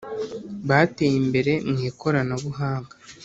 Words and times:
Bateye 0.67 1.15
imbere 1.23 1.53
mukoranabuhanga 1.77 2.93